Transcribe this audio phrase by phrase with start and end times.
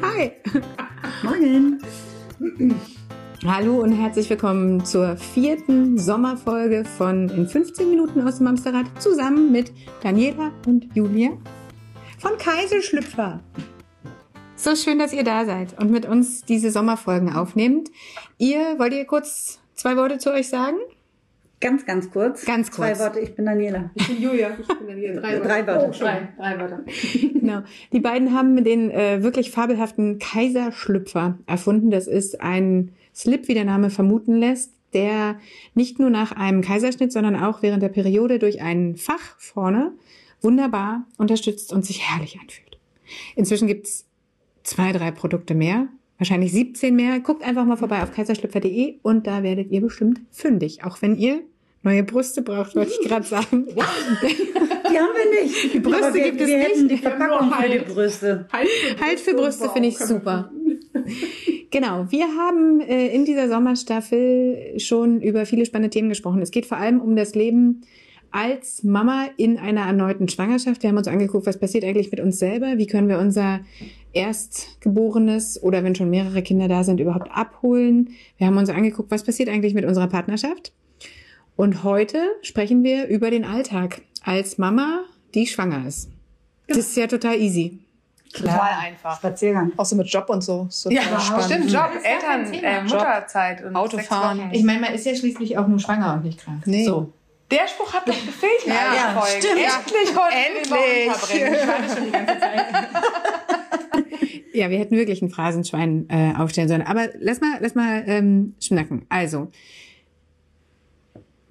[0.00, 0.32] Hi.
[1.22, 1.78] Morgen.
[3.44, 9.52] Hallo und herzlich willkommen zur vierten Sommerfolge von In 15 Minuten aus dem Amsterrad zusammen
[9.52, 9.70] mit
[10.02, 11.36] Daniela und Julia
[12.18, 13.40] von Kaiselschlüpfer.
[14.56, 17.90] So schön, dass ihr da seid und mit uns diese Sommerfolgen aufnehmt.
[18.38, 20.78] Ihr, wollt ihr kurz zwei Worte zu euch sagen?
[21.62, 22.44] Ganz, ganz kurz.
[22.44, 22.98] Ganz kurz.
[22.98, 23.90] Zwei Worte, ich bin Daniela.
[23.94, 25.20] Ich bin Julia, ich bin Daniela.
[25.22, 25.88] Drei, Drei Wörter.
[25.88, 26.80] Oh, drei, drei Wörter.
[27.34, 27.62] Genau.
[27.92, 31.92] Die beiden haben den äh, wirklich fabelhaften Kaiserschlüpfer erfunden.
[31.92, 35.38] Das ist ein Slip, wie der Name vermuten lässt, der
[35.74, 39.92] nicht nur nach einem Kaiserschnitt, sondern auch während der Periode durch ein Fach vorne
[40.40, 42.76] wunderbar unterstützt und sich herrlich anfühlt.
[43.36, 44.08] Inzwischen gibt's
[44.64, 45.86] zwei, drei Produkte mehr,
[46.18, 47.20] wahrscheinlich 17 mehr.
[47.20, 50.82] Guckt einfach mal vorbei auf kaiserschlüpfer.de und da werdet ihr bestimmt fündig.
[50.82, 51.42] Auch wenn ihr
[51.82, 53.66] neue Brüste braucht, wollte ich gerade sagen.
[54.92, 55.74] Die haben wir nicht.
[55.74, 56.92] Die Brüste Aber wir, gibt es wir hätten nicht.
[56.92, 57.88] die Verpackung nur für die Halt.
[57.88, 58.46] Brüste.
[58.52, 60.50] Halt für Brüste finde ich super.
[61.70, 66.42] Genau, wir haben äh, in dieser Sommerstaffel schon über viele spannende Themen gesprochen.
[66.42, 67.82] Es geht vor allem um das Leben
[68.30, 70.82] als Mama in einer erneuten Schwangerschaft.
[70.82, 72.78] Wir haben uns angeguckt, was passiert eigentlich mit uns selber?
[72.78, 73.60] Wie können wir unser
[74.12, 78.10] Erstgeborenes oder wenn schon mehrere Kinder da sind, überhaupt abholen?
[78.38, 80.72] Wir haben uns angeguckt, was passiert eigentlich mit unserer Partnerschaft?
[81.56, 85.04] Und heute sprechen wir über den Alltag als Mama,
[85.34, 86.08] die schwanger ist.
[86.68, 87.78] Das ist ja total easy.
[88.32, 89.18] Total einfach.
[89.18, 89.72] Spaziergang.
[89.76, 90.66] Auch so mit Job und so.
[90.70, 91.44] so Ja, spannend.
[91.44, 92.66] stimmt, Job, Eltern, Thema.
[92.68, 94.50] äh, Mutterzeit und Autofahren.
[94.52, 96.62] Ich meine, man ist ja schließlich auch nur schwanger und nicht krank.
[96.66, 96.86] Nee.
[96.86, 97.12] So.
[97.50, 99.42] Der Spruch hat doch gefehlt in Ja, allen ja, Folgen.
[99.42, 99.60] stimmt.
[99.60, 101.86] Endlich heute Endlich.
[101.86, 102.66] Ich schon die ganze Zeit.
[104.54, 106.82] Ja, wir hätten wirklich ein Phrasenschwein äh, aufstellen sollen.
[106.82, 109.06] Aber lass mal, lass mal ähm, schnacken.
[109.08, 109.48] Also,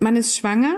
[0.02, 0.76] man ist schwanger,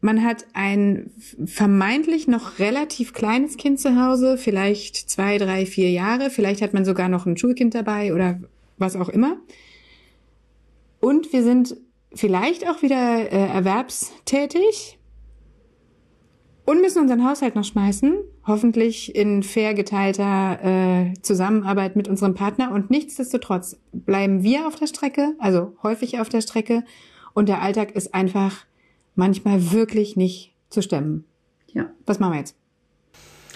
[0.00, 1.10] man hat ein
[1.46, 6.84] vermeintlich noch relativ kleines Kind zu Hause, vielleicht zwei, drei, vier Jahre, vielleicht hat man
[6.84, 8.40] sogar noch ein Schulkind dabei oder
[8.76, 9.38] was auch immer.
[11.00, 11.76] Und wir sind
[12.14, 14.98] vielleicht auch wieder äh, erwerbstätig
[16.64, 18.14] und müssen unseren Haushalt noch schmeißen,
[18.46, 22.72] hoffentlich in fair geteilter äh, Zusammenarbeit mit unserem Partner.
[22.72, 26.84] Und nichtsdestotrotz bleiben wir auf der Strecke, also häufig auf der Strecke.
[27.34, 28.64] Und der Alltag ist einfach
[29.14, 31.24] manchmal wirklich nicht zu stemmen.
[31.72, 31.86] Ja.
[32.06, 32.56] Was machen wir jetzt?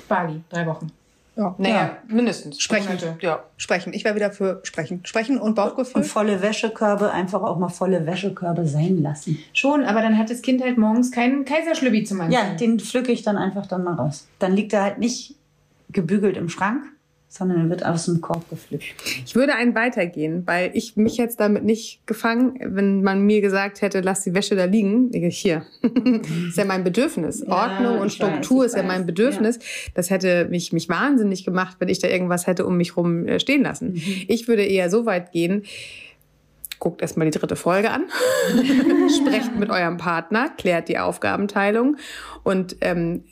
[0.09, 0.93] Bali, drei Wochen.
[1.37, 1.55] Ja.
[1.56, 2.61] Naja, mindestens.
[2.61, 2.89] Sprechen.
[2.89, 3.16] Monate.
[3.21, 3.44] Ja.
[3.56, 3.93] Sprechen.
[3.93, 5.00] Ich wäre wieder für sprechen.
[5.05, 6.03] Sprechen und Bauchgefühl.
[6.03, 9.39] Und volle Wäschekörbe, einfach auch mal volle Wäschekörbe sein lassen.
[9.53, 12.41] Schon, aber dann hat das Kind halt morgens keinen Kaiserschlübbi zum Anziehen.
[12.41, 14.27] Ja, den pflücke ich dann einfach dann mal raus.
[14.41, 15.37] Dann liegt er halt nicht
[15.91, 16.83] gebügelt im Schrank,
[17.28, 18.84] sondern er wird aus dem Korb gepflückt.
[19.25, 23.83] Ich würde einen weitergehen, weil ich mich jetzt damit nicht gefangen, wenn man mir gesagt
[23.83, 25.11] hätte, lass die Wäsche da liegen.
[25.12, 25.62] Ich, Hier,
[26.49, 27.44] ist ja mein Bedürfnis.
[27.47, 29.09] Ja, Ordnung und Struktur weiß, ist ja mein.
[29.09, 29.59] Bedürfnis.
[29.94, 33.41] Das hätte mich, mich wahnsinnig gemacht, wenn ich da irgendwas hätte um mich rum äh,
[33.41, 33.93] stehen lassen.
[33.93, 34.03] Mhm.
[34.27, 35.62] Ich würde eher so weit gehen,
[36.78, 38.05] guckt erstmal die dritte Folge an,
[39.09, 41.97] sprecht mit eurem Partner, klärt die Aufgabenteilung
[42.43, 43.25] und ähm,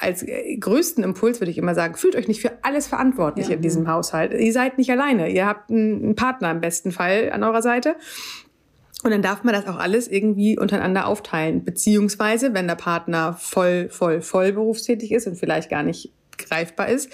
[0.00, 0.24] als
[0.60, 3.54] größten Impuls würde ich immer sagen, fühlt euch nicht für alles verantwortlich Ja.
[3.54, 4.32] in diesem Haushalt.
[4.32, 5.28] Ihr seid nicht alleine.
[5.30, 7.96] Ihr habt einen Partner im besten Fall an eurer Seite.
[9.02, 11.62] Und dann darf man das auch alles irgendwie untereinander aufteilen.
[11.62, 17.10] Beziehungsweise, wenn der Partner voll, voll, voll berufstätig ist und vielleicht gar nicht greifbar ist,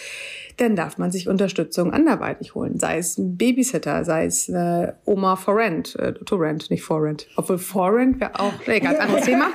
[0.56, 2.78] dann darf man sich Unterstützung anderweitig holen.
[2.78, 7.02] Sei es ein Babysitter, sei es eine Oma for Rent, äh, to Rent, nicht for
[7.02, 7.26] Rent.
[7.36, 9.46] Obwohl for Rent wäre auch, nee, ganz anderes Thema.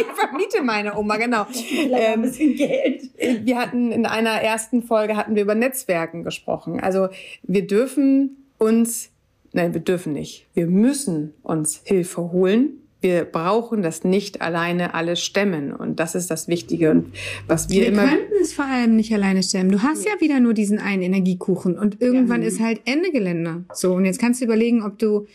[0.00, 1.42] ich vermiete meine Oma, genau.
[1.42, 3.02] Ein Ähm, bisschen Geld.
[3.44, 6.80] wir hatten in einer ersten Folge hatten wir über Netzwerken gesprochen.
[6.80, 7.08] Also
[7.42, 9.10] wir dürfen uns,
[9.52, 10.46] nein, wir dürfen nicht.
[10.54, 12.78] Wir müssen uns Hilfe holen.
[13.02, 15.72] Wir brauchen das nicht alleine alles stemmen.
[15.72, 16.90] Und das ist das Wichtige.
[16.92, 17.12] Und
[17.46, 18.06] was wir, Wir immer.
[18.06, 19.70] könnten es vor allem nicht alleine stemmen.
[19.70, 23.64] Du hast ja wieder nur diesen einen Energiekuchen und irgendwann ist halt Ende Gelände.
[23.74, 25.26] So, und jetzt kannst du überlegen, ob du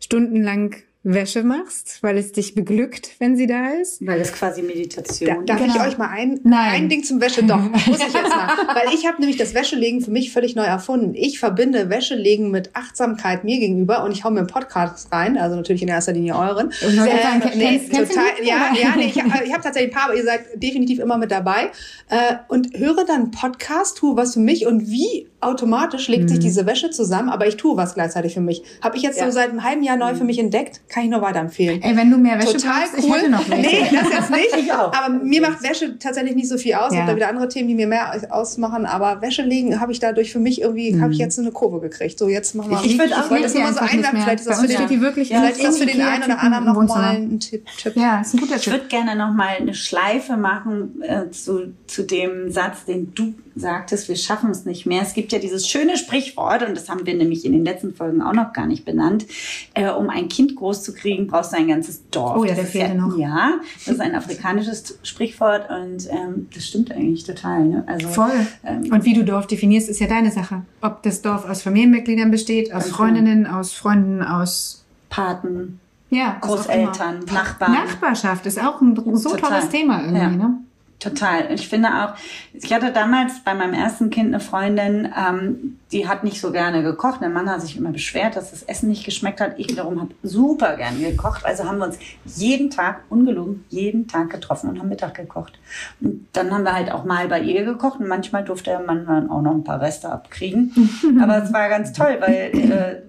[0.00, 4.06] stundenlang Wäsche machst, weil es dich beglückt, wenn sie da ist.
[4.06, 5.46] Weil das quasi Meditation.
[5.46, 5.74] Darf Genau.
[5.74, 6.72] ich euch mal ein, Nein.
[6.74, 7.42] ein Ding zum Wäsche?
[7.42, 7.56] Doch,
[7.86, 8.48] muss ich jetzt mal.
[8.74, 11.14] Weil ich habe nämlich das Wäschelegen für mich völlig neu erfunden.
[11.14, 15.56] Ich verbinde Wäschelegen mit Achtsamkeit mir gegenüber und ich hau mir einen Podcast rein, also
[15.56, 16.70] natürlich in erster Linie euren.
[16.70, 19.52] Ich wollte gerade sagen, Äh, nee, kennst- kennst total, ja, ja, nee, ich, hab- ich
[19.54, 21.70] habe tatsächlich ein paar, aber ihr seid definitiv immer mit dabei.
[22.10, 26.38] Äh, und höre dann einen Podcast, tue was für mich und wie automatisch legt sich
[26.38, 28.62] diese Wäsche zusammen, aber ich tue was gleichzeitig für mich.
[28.82, 31.22] Habe ich jetzt so seit einem halben Jahr neu für mich entdeckt, kann ich nur
[31.22, 31.80] weiterempfehlen.
[31.82, 33.18] Ey, wenn du mehr Wäsche Total brauchst, ich cool.
[33.18, 33.62] hätte noch welche.
[33.76, 34.40] Nee, das jetzt nicht.
[34.60, 34.92] Ich auch.
[34.92, 36.90] Aber mir macht Wäsche tatsächlich nicht so viel aus.
[36.92, 37.02] Ich Ja.
[37.02, 38.84] habe da wieder andere Themen, die mir mehr ausmachen.
[38.84, 41.80] Aber Wäsche legen habe ich dadurch für mich irgendwie, habe ich jetzt so eine Kurve
[41.80, 42.18] gekriegt.
[42.18, 42.84] So, jetzt machen wir.
[42.84, 44.20] Ich würd auch- ich wollte das lieg nur mal so einwerfen.
[44.20, 46.64] Vielleicht ist das für den, die wirklich vielleicht ist das für den einen oder anderen
[46.64, 47.64] nochmal ein Tipp.
[47.78, 47.96] Tipp.
[47.96, 48.72] Ja, ist ein guter Ich Tipp.
[48.74, 54.08] würde gerne noch mal eine Schleife machen äh, zu, zu dem Satz, den du sagtest,
[54.08, 55.02] wir schaffen es nicht mehr.
[55.02, 57.94] Es gibt gibt ja dieses schöne Sprichwort, und das haben wir nämlich in den letzten
[57.94, 59.26] Folgen auch noch gar nicht benannt.
[59.74, 62.36] Äh, um ein Kind groß zu kriegen, brauchst du ein ganzes Dorf.
[62.36, 63.16] Oh ja, Das der fehlt ja, noch.
[63.16, 63.52] Ja,
[63.84, 67.64] das ist ein afrikanisches Sprichwort und ähm, das stimmt eigentlich total.
[67.64, 67.84] Ne?
[67.86, 68.46] Also, Voll.
[68.64, 70.62] Ähm, Und wie du Dorf definierst, ist ja deine Sache.
[70.80, 75.78] Ob das Dorf aus Familienmitgliedern besteht, aus Ganz Freundinnen, aus Freunden, aus Paten,
[76.10, 76.38] ja.
[76.40, 77.72] Großeltern, Nachbarn.
[77.72, 79.50] Nachbarschaft ist auch ein so Total.
[79.50, 80.30] tolles Thema irgendwie, Ja.
[80.30, 80.58] ne?
[81.00, 81.50] Total.
[81.50, 82.14] Ich finde auch,
[82.52, 86.82] ich hatte damals bei meinem ersten Kind eine Freundin, ähm, die hat nicht so gerne
[86.82, 87.22] gekocht.
[87.22, 89.58] Der Mann hat sich immer beschwert, dass das Essen nicht geschmeckt hat.
[89.58, 91.46] Ich wiederum habe super gerne gekocht.
[91.46, 95.58] Also haben wir uns jeden Tag, ungelogen, jeden Tag getroffen und haben Mittag gekocht.
[96.02, 99.06] Und dann haben wir halt auch mal bei ihr gekocht und manchmal durfte der Mann
[99.06, 100.72] dann auch noch ein paar Reste abkriegen.
[101.22, 103.02] Aber es war ganz toll, weil, äh,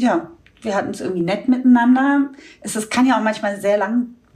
[0.00, 0.30] ja,
[0.62, 2.30] wir hatten es irgendwie nett miteinander.
[2.62, 3.76] Es, es kann ja auch manchmal sehr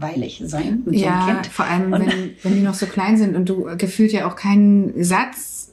[0.03, 1.47] langweilig sein mit so einem Ja, Kind.
[1.47, 4.37] vor allem, Und- wenn, wenn die noch so klein sind und du gefühlt ja auch
[4.37, 5.73] keinen Satz,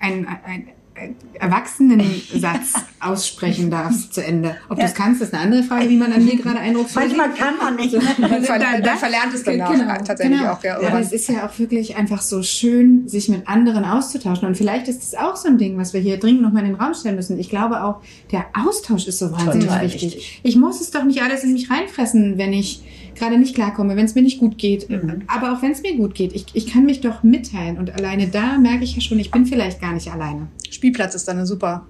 [0.00, 4.56] ein, ein, ein Erwachsenensatz aussprechen darfst zu Ende.
[4.68, 7.32] Ob du es kannst, ist eine andere Frage, wie man an mir gerade Eindruck Manchmal
[7.34, 7.92] kann man nicht.
[7.94, 8.00] ne?
[8.18, 10.52] Man, ver Da- da- verlernt es danach Genau, tatsächlich genau.
[10.52, 10.64] auch.
[10.64, 14.48] Ja, Aber es ist ja auch wirklich einfach so schön, sich mit anderen auszutauschen.
[14.48, 16.80] Und vielleicht ist es auch so ein Ding, was wir hier dringend nochmal in den
[16.80, 17.38] Raum stellen müssen.
[17.38, 18.00] Ich glaube auch,
[18.32, 20.40] der Austausch ist so wahnsinnig wichtig.
[20.42, 22.82] Ich muss es doch nicht alles in mich reinfressen, wenn ich
[23.18, 24.88] gerade nicht klarkomme, wenn es mir nicht gut geht.
[24.88, 25.22] Mhm.
[25.26, 26.32] Aber auch wenn es mir gut geht.
[26.32, 27.78] Ich, ich kann mich doch mitteilen.
[27.78, 30.48] Und alleine da merke ich ja schon, ich bin vielleicht gar nicht alleine.
[30.70, 31.86] Spielplatz ist dann eine super.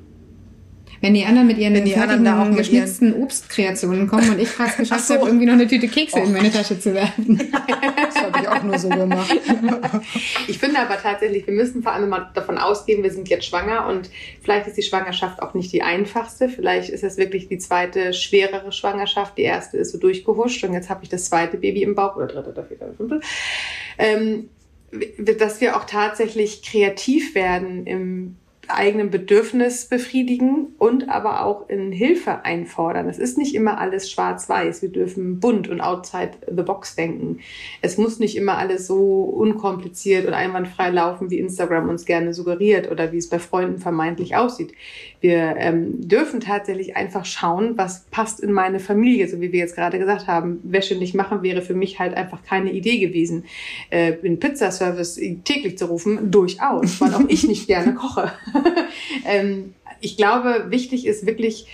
[1.01, 4.31] Wenn die anderen mit ihren Wenn die anderen fertigen, da auch mit geschnitzten Obstkreationen kommen
[4.31, 5.15] und ich Ach geschafft so.
[5.15, 7.39] habe, irgendwie noch eine Tüte Kekse in meine Tasche zu werfen.
[8.09, 9.31] Das habe ich auch nur so gemacht.
[10.49, 13.87] Ich finde aber tatsächlich, wir müssen vor allem mal davon ausgehen, wir sind jetzt schwanger
[13.87, 14.11] und
[14.43, 16.49] vielleicht ist die Schwangerschaft auch nicht die einfachste.
[16.49, 19.37] Vielleicht ist es wirklich die zweite schwerere Schwangerschaft.
[19.39, 22.27] Die erste ist so durchgehuscht und jetzt habe ich das zweite Baby im Bauch oder
[22.27, 23.21] dritte oder vierte oder fünfte.
[23.99, 24.49] Ähm,
[25.19, 28.37] dass wir auch tatsächlich kreativ werden im
[28.71, 33.09] eigenen Bedürfnis befriedigen und aber auch in Hilfe einfordern.
[33.09, 34.83] Es ist nicht immer alles schwarz-weiß.
[34.83, 37.41] Wir dürfen bunt und outside the box denken.
[37.83, 42.91] Es muss nicht immer alles so unkompliziert und einwandfrei laufen, wie Instagram uns gerne suggeriert
[42.91, 44.73] oder wie es bei Freunden vermeintlich aussieht.
[45.21, 49.75] Wir ähm, dürfen tatsächlich einfach schauen, was passt in meine Familie, so wie wir jetzt
[49.75, 50.61] gerade gesagt haben.
[50.63, 53.45] Wäsche nicht machen wäre für mich halt einfach keine Idee gewesen.
[53.91, 58.31] Äh, den Pizzaservice täglich zu rufen, durchaus, weil auch ich nicht gerne koche.
[59.25, 61.67] ähm, ich glaube, wichtig ist wirklich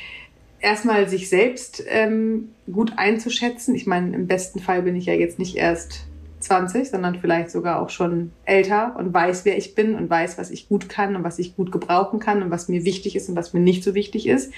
[0.60, 3.74] erstmal sich selbst ähm, gut einzuschätzen.
[3.74, 6.06] Ich meine, im besten Fall bin ich ja jetzt nicht erst
[6.40, 10.50] 20, sondern vielleicht sogar auch schon älter und weiß, wer ich bin und weiß, was
[10.50, 13.36] ich gut kann und was ich gut gebrauchen kann und was mir wichtig ist und
[13.36, 14.52] was mir nicht so wichtig ist.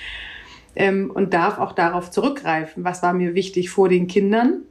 [0.74, 4.62] Ähm, und darf auch darauf zurückgreifen, was war mir wichtig vor den Kindern,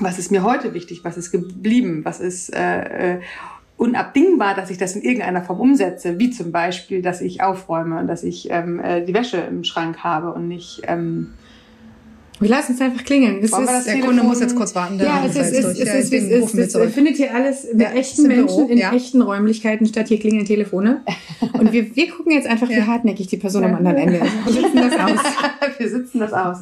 [0.00, 3.20] was ist mir heute wichtig, was ist geblieben, was ist äh, äh,
[3.78, 8.08] unabdingbar, dass ich das in irgendeiner Form umsetze, wie zum Beispiel, dass ich aufräume und
[8.08, 11.32] dass ich ähm, äh, die Wäsche im Schrank habe und nicht ähm,
[12.40, 13.40] Wir lassen es einfach klingeln.
[13.40, 14.98] Das Wollen ist, das Der Telefon- Kunde muss jetzt kurz warten.
[14.98, 16.12] ja, es ist, es ist, es ist,
[16.54, 18.92] es ist, findet hier alles mit Ja, echten im Büro, Menschen in ja.
[18.92, 21.02] echten Räumlichkeiten statt hier klingeln Telefone.
[21.52, 22.86] Und wir, wir gucken jetzt einfach, wie Ja.
[22.86, 24.46] hartnäckig die Person am anderen Ende ist.
[24.46, 25.20] Wir sitzen das aus.
[25.78, 26.58] wir sitzen das aus.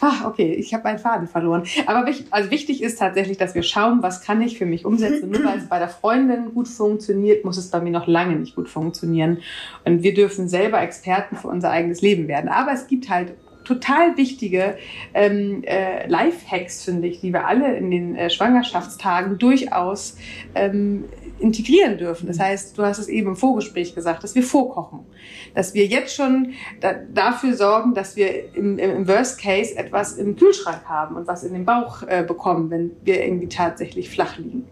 [0.00, 1.64] Ach, okay, ich habe meinen Faden verloren.
[1.86, 5.30] Aber wichtig, also wichtig ist tatsächlich, dass wir schauen, was kann ich für mich umsetzen.
[5.30, 8.54] Nur weil es bei der Freundin gut funktioniert, muss es bei mir noch lange nicht
[8.56, 9.38] gut funktionieren.
[9.84, 12.48] Und wir dürfen selber Experten für unser eigenes Leben werden.
[12.48, 13.32] Aber es gibt halt
[13.68, 14.78] total wichtige
[15.12, 20.16] ähm, äh, Life-Hacks, finde ich, die wir alle in den äh, Schwangerschaftstagen durchaus
[20.54, 21.04] ähm,
[21.38, 22.26] integrieren dürfen.
[22.26, 25.00] Das heißt, du hast es eben im Vorgespräch gesagt, dass wir vorkochen,
[25.54, 30.36] dass wir jetzt schon da, dafür sorgen, dass wir im, im, Worst Case etwas im
[30.36, 34.64] Kühlschrank haben und was in den Bauch äh, bekommen, wenn wir irgendwie tatsächlich flach liegen.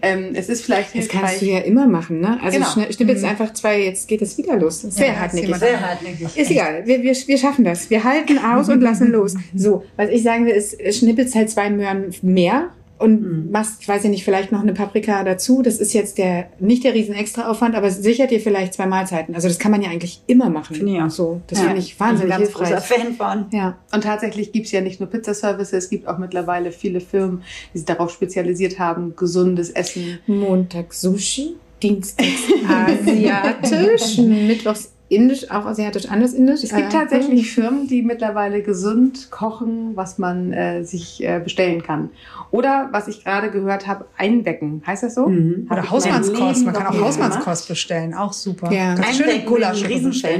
[0.00, 1.20] Ähm, es ist vielleicht Das hilfreich.
[1.20, 2.38] kannst du ja immer machen, ne?
[2.42, 2.70] Also Genau.
[2.70, 4.82] schnipp schnippelst einfach zwei, jetzt geht es wieder los.
[4.82, 5.56] Sehr Ja, hartnäckig.
[5.56, 6.36] Sehr hartnäckig.
[6.36, 7.90] Ist egal, wir, wir, wir schaffen das.
[7.90, 9.34] Wir halten aus und lassen los.
[9.54, 13.50] So, was ich sagen will, ist, schnippelst halt zwei Möhren mehr und Mhm.
[13.52, 15.62] machst, weiß ich nicht, vielleicht noch eine Paprika dazu.
[15.62, 19.36] Das ist jetzt der, nicht der riesen Extraaufwand, aber es sichert dir vielleicht zwei Mahlzeiten.
[19.36, 20.74] Also das kann man ja eigentlich immer machen.
[20.74, 21.08] Finde ich auch.
[21.10, 21.66] So, das Ja.
[21.66, 22.70] finde ich wahnsinnig ich bin ein ganz hilfreich.
[22.70, 23.46] großer Fan von.
[23.56, 23.78] Ja.
[23.94, 27.42] Und tatsächlich gibt's ja nicht nur Pizzaservice, es gibt auch mittlerweile viele Firmen,
[27.72, 30.18] die sich darauf spezialisiert haben, gesundes Essen.
[30.26, 32.28] Montag Sushi, Dienstags
[32.68, 36.62] asiatisch, Mittwochs indisch, auch asiatisch, anders indisch.
[36.64, 41.82] Es gibt Äh, tatsächlich Firmen, die mittlerweile gesund kochen, was man äh, sich äh, bestellen
[41.82, 42.10] kann.
[42.50, 44.82] Oder, was ich gerade gehört habe, einwecken.
[44.86, 45.26] Heißt das so?
[45.26, 45.68] Mhm.
[45.70, 46.64] Oder Hausmannskost.
[46.64, 48.14] Man kann auch Hausmannskost bestellen.
[48.14, 48.72] Auch super.
[48.72, 48.94] Ja.
[48.94, 49.82] Ganz schöne Gulasch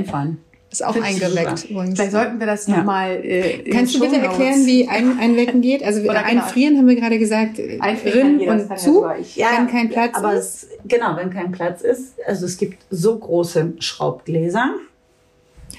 [0.07, 0.39] von.
[0.71, 1.95] Ist auch eingeleckt übrigens.
[1.99, 2.77] Vielleicht sollten wir das Ja.
[2.79, 3.25] nochmal.
[3.25, 5.83] Äh, Kannst du bitte erklären, wie ein Einwecken geht?
[5.83, 6.43] Also Oder genau.
[6.43, 9.39] einfrieren haben wir gerade gesagt, äh, Einfrieren und ja zu, ich.
[9.39, 10.65] wenn kein Platz aber ist.
[10.65, 12.15] es, genau, wenn kein Platz ist.
[12.27, 14.75] Also es gibt so große Schraubgläser.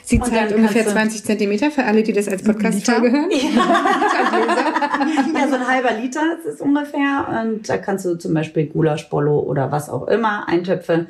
[0.03, 3.11] Sie Und zahlt dann ungefähr kannst du- 20 Zentimeter für alle, die das als Podcast-Folge
[3.11, 3.29] hören.
[5.35, 7.43] Ja, so ein halber Liter ist es ungefähr.
[7.43, 11.07] Und da kannst du zum Beispiel Gulasch, Bollo oder was auch immer, Eintöpfe,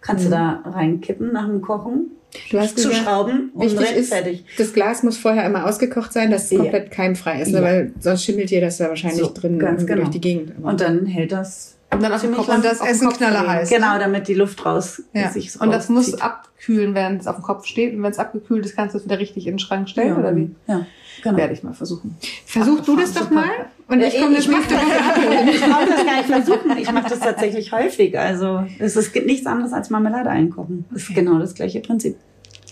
[0.00, 2.12] kannst du da reinkippen nach dem Kochen.
[2.50, 4.44] Du hast zu gesagt, schrauben und ist, fertig.
[4.58, 6.58] das Glas muss vorher immer ausgekocht sein, dass es Ja.
[6.58, 7.58] komplett keimfrei ist, ne?
[7.58, 7.62] Ja.
[7.64, 9.94] weil sonst schimmelt dir das da wahrscheinlich So, drin genau.
[9.96, 10.52] durch die Gegend.
[10.58, 13.18] Aber- Und dann hält das Und dann auf den ziemlich Kopf Und das Essen Kopf
[13.18, 13.70] knallerheiß.
[13.70, 13.82] legen.
[13.82, 15.30] Genau, damit die Luft raus Ja.
[15.30, 17.94] sich so Und das muss abkühlen, während es auf dem Kopf steht.
[17.94, 20.16] Und wenn es abgekühlt ist, kannst du es wieder richtig in den Schrank stellen, ja.
[20.18, 20.50] oder wie?
[20.66, 20.84] Ja,
[21.22, 21.36] genau.
[21.36, 22.16] Werde ich mal versuchen.
[22.44, 23.50] Versuch du das doch mal
[23.88, 25.50] und ich komme das ich mach nächste das, Woche.
[25.50, 26.78] ich brauche das gar nicht versuchen.
[26.78, 28.18] Ich mache das tatsächlich häufig.
[28.18, 30.84] Also es ist nichts anderes als Marmelade einkochen.
[30.90, 32.16] Das ist genau das gleiche Prinzip.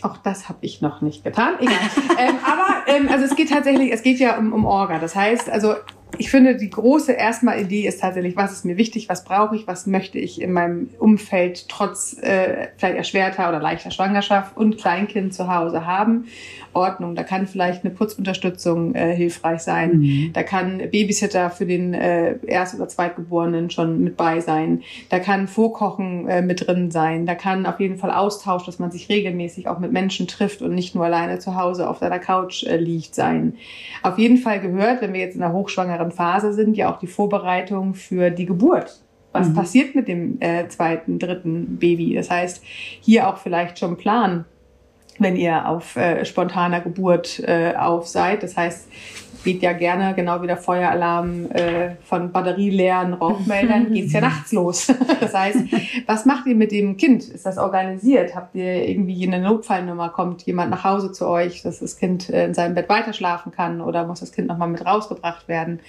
[0.02, 1.54] Auch das habe ich noch nicht getan.
[1.60, 1.74] Egal.
[2.18, 4.98] ähm, aber ähm, also es geht tatsächlich, es geht ja um, um Orga.
[4.98, 5.74] Das heißt, also
[6.18, 9.66] ich finde, die große erstmal Idee ist tatsächlich, was ist mir wichtig, was brauche ich,
[9.66, 15.35] was möchte ich in meinem Umfeld trotz äh, vielleicht erschwerter oder leichter Schwangerschaft und Kleinkind
[15.35, 16.26] zu Hause haben.
[16.73, 20.30] Ordnung, da kann vielleicht eine Putzunterstützung äh, hilfreich sein.
[20.33, 24.83] Da kann Babysitter für den äh, Erst- oder Zweitgeborenen schon mit bei sein.
[25.09, 27.26] Da kann Vorkochen äh, mit drin sein.
[27.26, 30.75] Da kann auf jeden Fall Austausch, dass man sich regelmäßig auch mit Menschen trifft und
[30.75, 33.54] nicht nur alleine zu Hause auf seiner Couch äh, liegt sein.
[34.02, 37.06] Auf jeden Fall gehört, wenn wir jetzt in der hochschwangeren Phase sind, ja auch die
[37.06, 39.00] Vorbereitung für die Geburt.
[39.32, 39.54] Was Mhm.
[39.54, 42.14] passiert mit dem äh, zweiten, dritten Baby?
[42.14, 42.62] Das heißt,
[43.00, 44.44] hier auch vielleicht schon planen,
[45.18, 48.42] wenn ihr auf äh, spontaner Geburt äh, auf seid.
[48.42, 48.88] Das heißt,
[49.44, 54.92] geht ja gerne, genau wie der Feueralarm äh, von batterieleeren Rauchmeldern, geht's ja nachts los.
[55.20, 55.58] das heißt,
[56.06, 57.28] was macht ihr mit dem Kind?
[57.28, 58.34] Ist das organisiert?
[58.34, 60.08] Habt ihr irgendwie eine Notfallnummer?
[60.08, 63.52] Kommt jemand nach Hause zu euch, dass das Kind äh, in seinem Bett weiter schlafen
[63.52, 65.80] kann oder muss das Kind nochmal mit rausgebracht werden?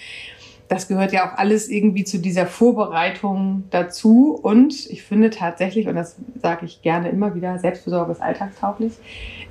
[0.67, 4.39] Das gehört ja auch alles irgendwie zu dieser Vorbereitung dazu.
[4.41, 8.93] Und ich finde tatsächlich, und das sage ich gerne immer wieder, Selbstversorgung ist alltagstauglich,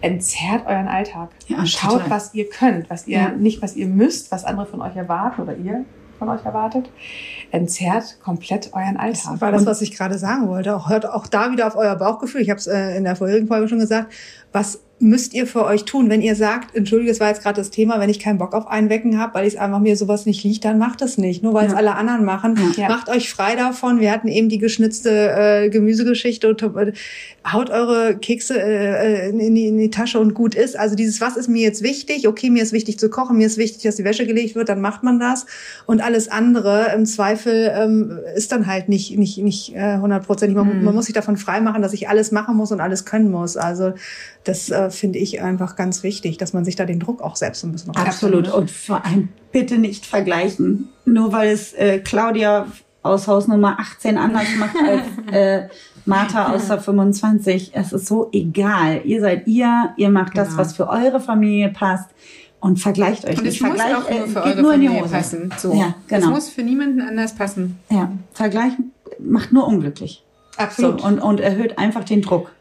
[0.01, 1.31] entzerrt euren Alltag.
[1.47, 2.11] Ja, Schaut, total.
[2.11, 3.29] was ihr könnt, was ihr Ja.
[3.31, 5.85] nicht, was ihr müsst, was andere von euch erwarten oder ihr
[6.19, 6.89] von euch erwartet.
[7.51, 9.33] Entzerrt komplett euren Alltag.
[9.33, 10.77] Das war das, was ich gerade sagen wollte.
[10.77, 12.41] Auch hört auch da wieder auf euer Bauchgefühl.
[12.41, 14.13] Ich habe es äh, in der vorherigen Folge schon gesagt.
[14.53, 17.71] Was müsst ihr für euch tun, wenn ihr sagt, entschuldige, es war jetzt gerade das
[17.71, 20.45] Thema, wenn ich keinen Bock auf Einwecken habe, weil ich es einfach mir sowas nicht
[20.45, 21.43] liegt, dann macht es nicht.
[21.43, 21.79] Nur weil es Ja.
[21.79, 22.89] alle anderen machen, Ja.
[22.89, 24.01] macht euch frei davon.
[24.01, 26.93] Wir hatten eben die geschnitzte äh, Gemüsegeschichte und äh,
[27.47, 30.79] haut eure Kekse äh, in, die, in die Tasche und gut ist.
[30.79, 32.27] Also dieses, was ist mir jetzt wichtig?
[32.29, 34.81] Okay, mir ist wichtig zu kochen, mir ist wichtig, dass die Wäsche gelegt wird, dann
[34.81, 35.45] macht man das.
[35.87, 40.57] Und alles andere im Zweifel ähm, ist dann halt nicht nicht nicht äh, hundertprozentig.
[40.57, 43.57] Man, man muss sich davon freimachen, dass ich alles machen muss und alles können muss.
[43.57, 43.93] Also
[44.45, 47.65] das äh, finde ich einfach ganz wichtig, dass man sich da den Druck auch selbst
[47.65, 48.09] ein bisschen rausnimmt.
[48.09, 48.49] Absolut.
[48.53, 50.89] Und vor allem bitte nicht vergleichen.
[51.05, 52.67] Nur weil es äh, Claudia
[53.03, 55.69] aus Haus Nummer 18 anders macht als äh,
[56.07, 57.73] Martha aus der 25.
[57.75, 59.03] Es ist so egal.
[59.05, 60.61] Ihr seid ihr, ihr macht das, Genau.
[60.61, 62.09] was für eure Familie passt
[62.61, 63.61] und vergleicht euch Und nicht.
[63.61, 65.15] es muss auch nur äh, für geht eure nur in die Familie Hose.
[65.15, 65.55] passen.
[65.59, 65.75] So.
[65.75, 66.31] Ja, Es genau.
[66.31, 67.79] muss für niemanden anders passen.
[67.91, 68.73] Ja, Vergleich
[69.19, 70.23] macht nur unglücklich.
[70.57, 71.01] Absolut.
[71.01, 72.53] So, und, und erhöht einfach den Druck.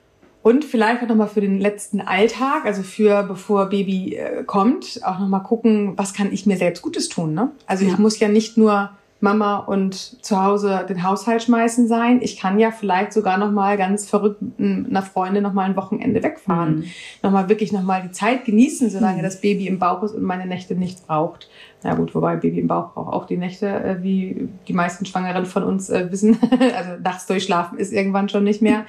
[0.43, 5.17] Und vielleicht auch nochmal für den letzten Alltag, also für bevor Baby äh, kommt, auch
[5.17, 7.33] nochmal gucken, was kann ich mir selbst Gutes tun.
[7.33, 7.49] Ne?
[7.65, 7.91] Also Ja.
[7.93, 8.89] ich muss ja nicht nur
[9.21, 12.19] Mama und zu Hause den Haushalt schmeißen sein.
[12.21, 16.79] Ich kann ja vielleicht sogar nochmal ganz verrückt mit einer Freundin nochmal ein Wochenende wegfahren.
[16.79, 16.83] Mhm.
[17.23, 19.23] Nochmal wirklich nochmal die Zeit genießen, solange Mhm.
[19.23, 21.49] das Baby im Bauch ist und meine Nächte nicht braucht.
[21.83, 25.45] Na gut, wobei Baby im Bauch braucht auch die Nächte, äh, wie die meisten Schwangeren
[25.45, 26.37] von uns äh, wissen.
[26.75, 28.85] also nachts durchschlafen ist irgendwann schon nicht mehr.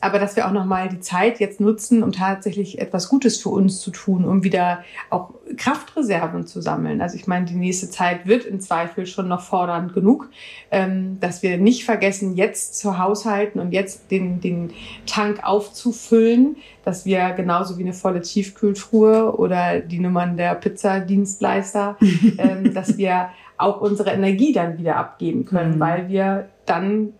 [0.00, 3.80] Aber dass wir auch nochmal die Zeit jetzt nutzen, um tatsächlich etwas Gutes für uns
[3.80, 7.00] zu tun, um wieder auch Kraftreserven zu sammeln.
[7.00, 10.30] Also ich meine, die nächste Zeit wird im Zweifel schon noch fordernd genug,
[10.70, 14.72] ähm, dass wir nicht vergessen, jetzt zu haushalten und jetzt den, den
[15.06, 21.96] Tank aufzufüllen, dass wir genauso wie eine volle Tiefkühltruhe oder die Nummern der Pizzadienstleister,
[22.38, 25.80] ähm, dass wir auch unsere Energie dann wieder abgeben können, Mhm.
[25.80, 27.12] weil wir dann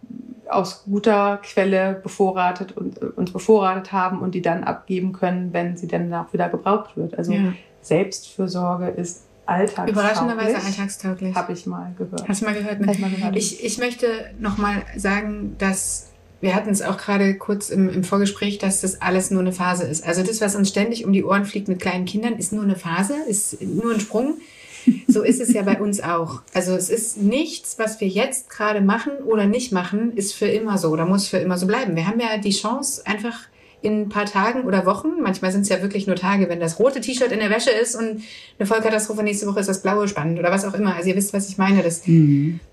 [0.51, 5.77] aus guter Quelle bevorratet und äh, uns bevorratet haben und die dann abgeben können, wenn
[5.77, 7.17] sie dann auch wieder gebraucht wird.
[7.17, 7.53] Also Ja.
[7.83, 9.93] Selbstfürsorge ist alltagstauglich.
[9.95, 11.35] Überraschenderweise alltagstauglich.
[11.35, 12.29] Habe ich mal gehört.
[12.29, 12.81] Hast du mal gehört?
[12.81, 12.93] Ne?
[12.93, 13.37] ich mal gehört.
[13.37, 14.07] Ich, ich möchte
[14.39, 19.31] nochmal sagen, dass wir hatten es auch gerade kurz im, im Vorgespräch, dass das alles
[19.31, 20.07] nur eine Phase ist.
[20.07, 22.77] Also das, was uns ständig um die Ohren fliegt mit kleinen Kindern, ist nur eine
[22.77, 24.39] Phase, ist nur ein Sprung.
[25.07, 26.43] So ist es ja bei uns auch.
[26.55, 30.79] Also es ist nichts, was wir jetzt gerade machen oder nicht machen, ist für immer
[30.79, 31.97] so oder muss für immer so bleiben.
[31.97, 33.49] Wir haben ja die Chance, einfach
[33.83, 36.79] in ein paar Tagen oder Wochen, manchmal sind es ja wirklich nur Tage, wenn das
[36.79, 38.23] rote T-Shirt in der Wäsche ist und
[38.59, 40.95] eine Vollkatastrophe nächste Woche ist das blaue spannend oder was auch immer.
[40.95, 41.83] Also ihr wisst, was ich meine.
[41.83, 42.03] Das,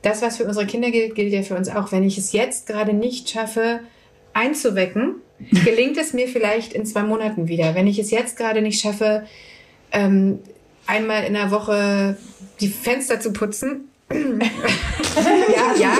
[0.01, 1.91] das was für unsere Kinder gilt, gilt ja für uns auch.
[1.91, 3.79] Wenn ich es jetzt gerade nicht schaffe,
[4.33, 5.15] einzuwecken,
[5.65, 7.73] gelingt es mir vielleicht in zwei Monaten wieder.
[7.73, 9.23] Wenn ich es jetzt gerade nicht schaffe,
[9.91, 10.39] ähm,
[10.87, 12.17] einmal in der Woche
[12.59, 13.89] die Fenster zu putzen.
[14.13, 15.91] ja, ja.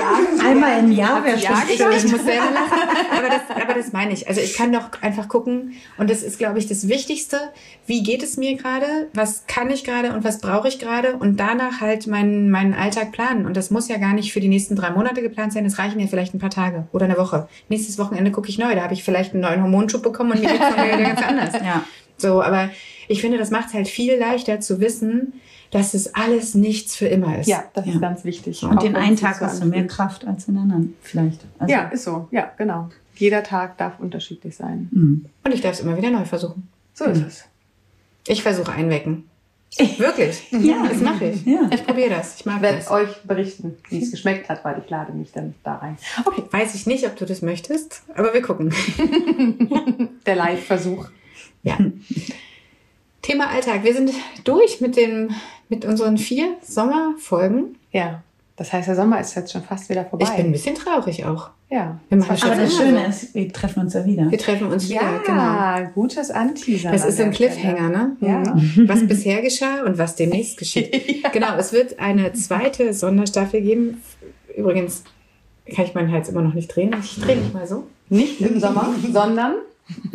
[0.42, 2.88] Einmal im Jahr wäre Ja, schon ich, ich muss selber lachen.
[3.10, 4.26] Aber das, aber das meine ich.
[4.26, 5.74] Also ich kann doch einfach gucken.
[5.98, 7.38] Und das ist, glaube ich, das Wichtigste.
[7.86, 9.08] Wie geht es mir gerade?
[9.12, 11.16] Was kann ich gerade und was brauche ich gerade?
[11.16, 13.44] Und danach halt meinen, meinen Alltag planen.
[13.44, 15.64] Und das muss ja gar nicht für die nächsten drei Monate geplant sein.
[15.64, 17.46] Das reichen ja vielleicht ein paar Tage oder eine Woche.
[17.68, 18.74] Nächstes Wochenende gucke ich neu.
[18.74, 21.52] Da habe ich vielleicht einen neuen Hormonschub bekommen und mir dann wieder ganz anders.
[21.62, 21.84] Ja.
[22.16, 22.70] So, aber
[23.08, 25.34] ich finde, das macht es halt viel leichter zu wissen,
[25.70, 27.46] dass es alles nichts für immer ist.
[27.46, 27.92] Ja, das Ja.
[27.94, 28.62] ist ganz wichtig.
[28.62, 29.90] Und Auch den einen Tag so hast du mehr anfühlt.
[29.90, 31.40] Kraft als den anderen, vielleicht.
[31.58, 32.28] Also, Ja, ist so.
[32.30, 32.88] Ja, genau.
[33.16, 34.88] Jeder Tag darf unterschiedlich sein.
[34.92, 35.24] Mhm.
[35.44, 36.68] Und ich darf es immer wieder neu versuchen.
[36.94, 37.44] So ist es.
[38.26, 39.24] Ich versuche einwecken.
[39.98, 40.42] Wirklich.
[40.52, 40.86] Ja.
[40.88, 41.44] Das mache ich.
[41.44, 41.68] Ja.
[41.72, 42.36] Ich probiere das.
[42.40, 45.54] Ich mag Ich werde euch berichten, wie es geschmeckt hat, weil ich lade mich dann
[45.64, 45.98] da rein.
[46.24, 48.72] Okay, Weiß ich nicht, ob du das möchtest, aber wir gucken.
[50.26, 51.08] der Live-Versuch.
[51.62, 51.76] Ja.
[53.28, 53.84] Thema Alltag.
[53.84, 54.10] Wir sind
[54.44, 55.28] durch mit, dem,
[55.68, 57.76] mit unseren vier Sommerfolgen.
[57.92, 58.22] Ja,
[58.56, 60.24] das heißt, der Sommer ist jetzt schon fast wieder vorbei.
[60.30, 61.50] Ich bin ein bisschen traurig auch.
[61.68, 62.00] ja.
[62.08, 64.30] Wir machen Aber schon das Schöne ist, wir treffen uns ja wieder.
[64.30, 65.20] Wir treffen uns wieder.
[65.26, 65.42] Genau.
[65.42, 66.90] Ja, gutes Anteaser.
[66.90, 67.30] Das ist so ein.
[67.30, 68.16] Cliffhanger, ne?
[68.20, 68.42] Ja.
[68.86, 71.22] Was bisher geschah und was demnächst geschieht.
[71.32, 74.02] Genau, es wird eine zweite Sonderstaffel geben.
[74.56, 75.04] Übrigens
[75.76, 76.96] kann ich meinen Hals immer noch nicht drehen.
[76.98, 77.86] Ich drehe mich mal so.
[78.08, 79.56] Nicht im Sommer, sondern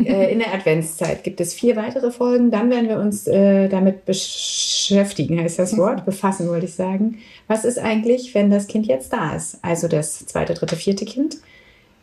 [0.04, 2.50] Äh, in der Adventszeit gibt es vier weitere Folgen.
[2.50, 7.18] Dann werden wir uns äh, damit beschäftigen, heißt das Wort, befassen wollte ich sagen.
[7.48, 9.58] Was ist eigentlich, wenn das Kind jetzt da ist?
[9.62, 11.38] Also das zweite, dritte, vierte Kind.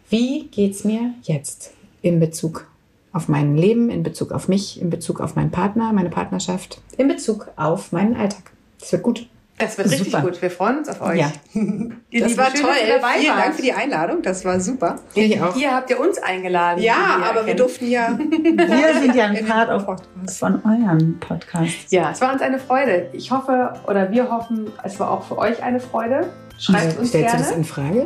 [0.10, 2.68] Wie geht's mir jetzt in Bezug
[3.14, 7.08] auf mein Leben, in Bezug auf mich, in Bezug auf meinen Partner, meine Partnerschaft, in
[7.08, 8.52] Bezug auf meinen Alltag?
[8.80, 9.28] Das wird gut.
[9.62, 10.24] Das wird richtig Super.
[10.24, 10.42] gut.
[10.42, 11.20] Wir freuen uns auf euch.
[11.20, 11.32] Ja.
[12.10, 12.72] Ihr Das war schön, toll.
[12.72, 13.46] dass ihr dabei Vielen wart.
[13.46, 14.22] Dank für die Einladung.
[14.22, 14.96] Das war super.
[15.14, 15.56] Ich auch.
[15.56, 16.82] Ihr habt ja uns eingeladen.
[16.82, 17.58] Ja, wir aber wir erkennen.
[17.58, 18.18] durften ja.
[18.20, 20.40] Wir sind ja ein in Part Podcast.
[20.40, 21.92] von eurem Podcast.
[21.92, 23.10] Ja, es war uns eine Freude.
[23.14, 26.30] Ich hoffe, oder wir hoffen, es war auch für euch eine Freude.
[26.58, 28.06] Schreibt uns Stellst du gerne das in Frage?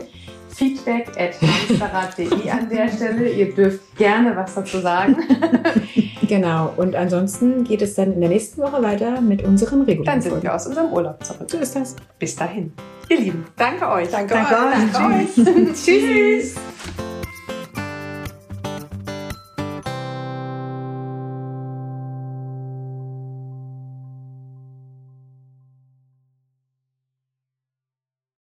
[0.55, 3.29] Feedback at hamsterrad.de an der Stelle.
[3.29, 5.17] Ihr dürft gerne was dazu sagen.
[6.27, 6.73] Genau.
[6.77, 10.31] Und ansonsten geht es dann in der nächsten Woche weiter mit unseren Dann regulären sind
[10.31, 10.43] Folgen.
[10.43, 11.49] wir aus unserem Urlaub zurück.
[11.49, 11.95] So ist das.
[12.19, 12.73] Bis dahin.
[13.09, 14.09] Ihr Lieben, danke euch.
[14.09, 14.83] Danke, Danke euch.
[14.83, 15.45] euch.
[15.45, 15.75] Danke euch.
[15.83, 16.55] Tschüss.